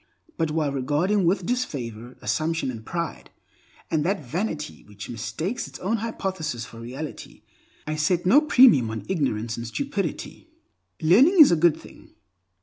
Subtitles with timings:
[0.35, 3.29] But while regarding with disfavor assumption and pride,
[3.91, 7.43] and that vanity which mistakes its own hypothesis for reality,
[7.85, 10.49] I set no premium on ignorance and stupidity.
[11.03, 12.15] Learning is a good thing.